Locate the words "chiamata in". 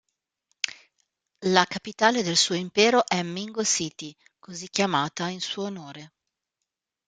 4.67-5.41